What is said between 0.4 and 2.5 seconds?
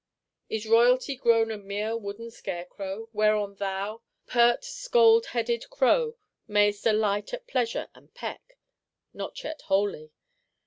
Is Royalty grown a mere wooden